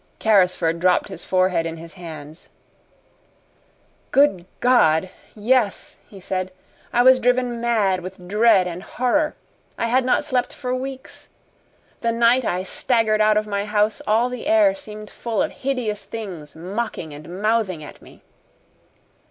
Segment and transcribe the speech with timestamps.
[0.19, 2.49] Carrisford dropped his forehead in his hands.
[4.09, 5.11] "Good God!
[5.35, 6.51] Yes," he said.
[6.91, 9.35] "I was driven mad with dread and horror.
[9.77, 11.29] I had not slept for weeks.
[11.99, 16.05] The night I staggered out of my house all the air seemed full of hideous
[16.05, 18.23] things mocking and mouthing at me."